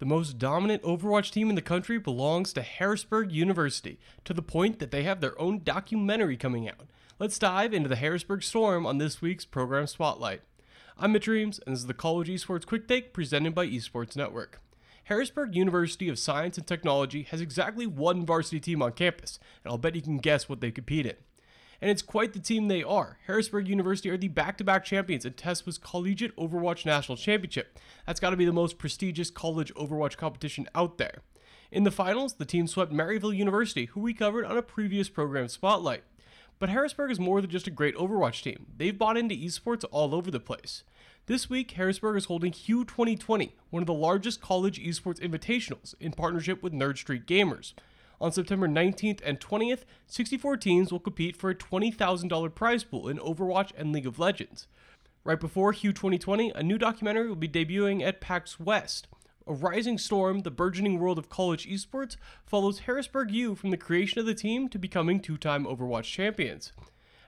The 0.00 0.06
most 0.06 0.38
dominant 0.38 0.82
Overwatch 0.82 1.30
team 1.30 1.48
in 1.48 1.54
the 1.54 1.62
country 1.62 1.98
belongs 1.98 2.52
to 2.52 2.62
Harrisburg 2.62 3.30
University, 3.30 4.00
to 4.24 4.34
the 4.34 4.42
point 4.42 4.80
that 4.80 4.90
they 4.90 5.04
have 5.04 5.20
their 5.20 5.40
own 5.40 5.62
documentary 5.62 6.36
coming 6.36 6.68
out. 6.68 6.88
Let's 7.20 7.38
dive 7.38 7.72
into 7.72 7.88
the 7.88 7.94
Harrisburg 7.94 8.42
Storm 8.42 8.86
on 8.86 8.98
this 8.98 9.22
week's 9.22 9.44
program 9.44 9.86
Spotlight. 9.86 10.42
I'm 10.98 11.12
Mitch 11.12 11.28
Reames, 11.28 11.60
and 11.64 11.74
this 11.74 11.82
is 11.82 11.86
the 11.86 11.94
College 11.94 12.28
Esports 12.28 12.66
Quick 12.66 12.88
Take 12.88 13.12
presented 13.12 13.54
by 13.54 13.68
Esports 13.68 14.16
Network. 14.16 14.60
Harrisburg 15.04 15.54
University 15.54 16.08
of 16.08 16.18
Science 16.18 16.58
and 16.58 16.66
Technology 16.66 17.22
has 17.30 17.40
exactly 17.40 17.86
one 17.86 18.26
varsity 18.26 18.58
team 18.58 18.82
on 18.82 18.92
campus, 18.92 19.38
and 19.62 19.70
I'll 19.70 19.78
bet 19.78 19.94
you 19.94 20.02
can 20.02 20.18
guess 20.18 20.48
what 20.48 20.60
they 20.60 20.72
compete 20.72 21.06
in 21.06 21.16
and 21.84 21.90
it's 21.90 22.00
quite 22.00 22.32
the 22.32 22.38
team 22.38 22.68
they 22.68 22.82
are. 22.82 23.18
Harrisburg 23.26 23.68
University 23.68 24.08
are 24.08 24.16
the 24.16 24.28
back 24.28 24.56
to 24.56 24.64
back 24.64 24.86
champions 24.86 25.26
in 25.26 25.34
Tespa's 25.34 25.76
Collegiate 25.76 26.34
Overwatch 26.36 26.86
National 26.86 27.14
Championship. 27.14 27.78
That's 28.06 28.20
got 28.20 28.30
to 28.30 28.38
be 28.38 28.46
the 28.46 28.54
most 28.54 28.78
prestigious 28.78 29.28
college 29.28 29.70
Overwatch 29.74 30.16
competition 30.16 30.66
out 30.74 30.96
there. 30.96 31.20
In 31.70 31.84
the 31.84 31.90
finals, 31.90 32.36
the 32.36 32.46
team 32.46 32.66
swept 32.66 32.90
Maryville 32.90 33.36
University, 33.36 33.84
who 33.84 34.00
we 34.00 34.14
covered 34.14 34.46
on 34.46 34.56
a 34.56 34.62
previous 34.62 35.10
program 35.10 35.46
spotlight. 35.46 36.04
But 36.58 36.70
Harrisburg 36.70 37.10
is 37.10 37.20
more 37.20 37.42
than 37.42 37.50
just 37.50 37.66
a 37.66 37.70
great 37.70 37.96
Overwatch 37.96 38.42
team. 38.42 38.64
They've 38.74 38.98
bought 38.98 39.18
into 39.18 39.34
esports 39.34 39.84
all 39.90 40.14
over 40.14 40.30
the 40.30 40.40
place. 40.40 40.84
This 41.26 41.50
week, 41.50 41.72
Harrisburg 41.72 42.16
is 42.16 42.24
holding 42.24 42.52
Hue 42.52 42.86
2020, 42.86 43.54
one 43.68 43.82
of 43.82 43.86
the 43.86 43.92
largest 43.92 44.40
college 44.40 44.82
esports 44.82 45.20
invitationals, 45.20 45.94
in 46.00 46.12
partnership 46.12 46.62
with 46.62 46.72
Nerd 46.72 46.96
Street 46.96 47.26
Gamers. 47.26 47.74
On 48.20 48.32
September 48.32 48.68
19th 48.68 49.20
and 49.24 49.40
20th, 49.40 49.84
64 50.06 50.56
teams 50.56 50.92
will 50.92 51.00
compete 51.00 51.36
for 51.36 51.50
a 51.50 51.54
$20,000 51.54 52.54
prize 52.54 52.84
pool 52.84 53.08
in 53.08 53.18
Overwatch 53.18 53.72
and 53.76 53.92
League 53.92 54.06
of 54.06 54.18
Legends. 54.18 54.66
Right 55.24 55.40
before 55.40 55.72
Hue 55.72 55.92
2020, 55.92 56.52
a 56.54 56.62
new 56.62 56.78
documentary 56.78 57.28
will 57.28 57.34
be 57.34 57.48
debuting 57.48 58.02
at 58.02 58.20
PAX 58.20 58.60
West. 58.60 59.08
A 59.46 59.52
rising 59.52 59.98
storm, 59.98 60.40
the 60.40 60.50
burgeoning 60.50 60.98
world 60.98 61.18
of 61.18 61.28
college 61.28 61.66
esports, 61.66 62.16
follows 62.46 62.80
Harrisburg 62.80 63.30
U 63.30 63.54
from 63.54 63.70
the 63.70 63.76
creation 63.76 64.18
of 64.18 64.26
the 64.26 64.34
team 64.34 64.68
to 64.68 64.78
becoming 64.78 65.20
two 65.20 65.36
time 65.36 65.66
Overwatch 65.66 66.04
champions. 66.04 66.72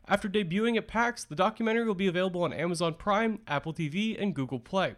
After 0.08 0.28
debuting 0.28 0.76
at 0.76 0.86
PAX, 0.88 1.24
the 1.24 1.34
documentary 1.34 1.84
will 1.84 1.94
be 1.94 2.06
available 2.06 2.42
on 2.42 2.52
Amazon 2.52 2.94
Prime, 2.94 3.40
Apple 3.46 3.74
TV, 3.74 4.20
and 4.20 4.34
Google 4.34 4.60
Play. 4.60 4.94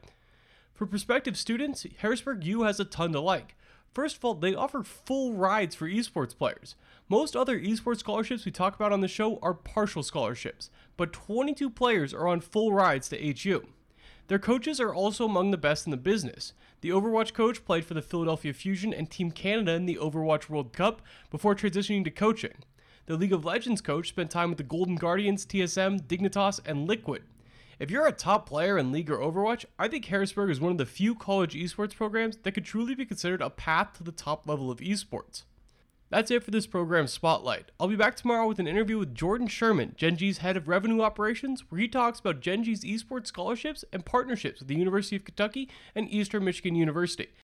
For 0.75 0.86
prospective 0.86 1.36
students, 1.36 1.86
Harrisburg 1.98 2.45
U 2.45 2.62
has 2.62 2.78
a 2.78 2.84
ton 2.84 3.12
to 3.12 3.20
like. 3.20 3.56
First 3.94 4.17
of 4.17 4.25
all, 4.25 4.34
they 4.34 4.55
offer 4.55 4.83
full 4.83 5.34
rides 5.34 5.75
for 5.75 5.89
esports 5.89 6.36
players. 6.36 6.77
Most 7.08 7.34
other 7.34 7.58
esports 7.58 7.98
scholarships 7.98 8.45
we 8.45 8.53
talk 8.53 8.75
about 8.77 8.92
on 8.92 9.00
the 9.00 9.08
show 9.08 9.39
are 9.42 9.55
partial 9.55 10.03
scholarships, 10.03 10.70
but 10.97 11.12
22 11.12 11.70
players 11.70 12.14
are 12.14 12.28
on 12.28 12.41
full 12.41 12.72
rides 12.72 13.08
to 13.08 13.34
HU. 13.34 13.67
Their 14.28 14.39
coaches 14.39 14.78
are 14.78 14.95
also 14.95 15.25
among 15.25 15.50
the 15.50 15.56
best 15.56 15.86
in 15.86 15.91
the 15.91 15.97
business. 15.97 16.53
The 16.83 16.91
Overwatch 16.91 17.33
coach 17.33 17.64
played 17.64 17.86
for 17.86 17.95
the 17.95 18.03
Philadelphia 18.03 18.53
Fusion 18.53 18.92
and 18.92 19.11
Team 19.11 19.30
Canada 19.30 19.72
in 19.72 19.86
the 19.86 19.97
Overwatch 19.97 20.50
World 20.50 20.75
Cup 20.75 21.00
before 21.30 21.55
transitioning 21.55 22.05
to 22.05 22.11
coaching. 22.11 22.56
The 23.06 23.17
League 23.17 23.33
of 23.33 23.47
Legends 23.47 23.80
coach 23.80 24.11
spent 24.11 24.30
time 24.30 24.50
with 24.50 24.58
the 24.58 24.64
Golden 24.64 24.97
Guardians, 24.97 25.47
TSM, 25.47 26.02
Dignitas, 26.02 26.61
and 26.67 26.86
Liquid. 26.86 27.23
If 27.79 27.93
you're 27.93 28.09
a 28.09 28.12
top 28.12 28.48
player 28.48 28.77
in 28.77 28.91
League 28.91 29.09
or 29.09 29.19
Overwatch, 29.19 29.65
I 29.79 29.87
think 29.87 30.05
Harrisburg 30.07 30.51
is 30.51 30.61
one 30.61 30.73
of 30.73 30.79
the 30.79 30.87
few 30.87 31.15
college 31.15 31.55
esports 31.55 31.95
programs 31.95 32.37
that 32.39 32.51
could 32.51 32.65
truly 32.65 32.97
be 32.97 33.07
considered 33.07 33.41
a 33.41 33.51
path 33.51 33.93
to 33.95 34.03
the 34.03 34.11
top 34.11 34.48
level 34.48 34.69
of 34.69 34.81
esports. 34.81 35.45
That's 36.11 36.33
it 36.33 36.43
for 36.43 36.51
this 36.51 36.67
program's 36.67 37.12
Spotlight. 37.12 37.70
I'll 37.79 37.87
be 37.87 37.95
back 37.95 38.17
tomorrow 38.17 38.48
with 38.48 38.59
an 38.59 38.67
interview 38.67 38.98
with 38.98 39.15
Jordan 39.15 39.47
Sherman, 39.47 39.95
Gen.G's 39.97 40.39
head 40.39 40.57
of 40.57 40.67
revenue 40.67 41.03
operations, 41.03 41.62
where 41.69 41.81
he 41.81 41.87
talks 41.87 42.19
about 42.19 42.41
Gen.G's 42.41 42.83
esports 42.83 43.29
scholarships 43.29 43.85
and 43.92 44.05
partnerships 44.05 44.59
with 44.59 44.67
the 44.67 44.77
University 44.77 45.15
of 45.15 45.25
Kentucky 45.25 45.69
and 45.95 46.11
Eastern 46.11 46.45
Michigan 46.45 46.75
University. 46.75 47.29